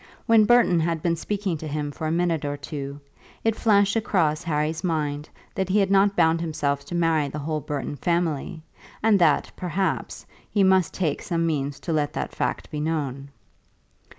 When 0.25 0.45
Burton 0.45 0.79
had 0.79 1.03
been 1.03 1.15
speaking 1.15 1.57
to 1.57 1.67
him 1.67 1.91
for 1.91 2.07
a 2.07 2.11
minute 2.11 2.43
or 2.43 2.57
two, 2.57 2.99
it 3.43 3.55
flashed 3.55 3.95
across 3.95 4.41
Harry's 4.43 4.83
mind 4.83 5.29
that 5.53 5.69
he 5.69 5.77
had 5.77 5.91
not 5.91 6.15
bound 6.15 6.41
himself 6.41 6.83
to 6.85 6.95
marry 6.95 7.27
the 7.27 7.37
whole 7.37 7.61
Burton 7.61 7.97
family, 7.97 8.63
and 9.03 9.19
that, 9.19 9.51
perhaps, 9.55 10.25
he 10.49 10.63
must 10.63 10.95
take 10.95 11.21
some 11.21 11.45
means 11.45 11.79
to 11.81 11.93
let 11.93 12.13
that 12.13 12.33
fact 12.33 12.71
be 12.71 12.79
known. 12.79 13.29